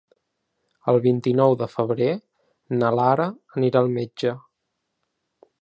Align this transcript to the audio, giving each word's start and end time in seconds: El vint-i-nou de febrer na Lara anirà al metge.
El 0.93 0.97
vint-i-nou 1.03 1.53
de 1.59 1.67
febrer 1.73 2.09
na 2.79 2.91
Lara 3.01 3.31
anirà 3.61 3.85
al 3.87 3.97
metge. 4.01 4.37